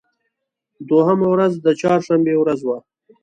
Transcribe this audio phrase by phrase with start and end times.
[0.89, 2.77] دوهمه ورځ د چهار شنبې ورځ وه.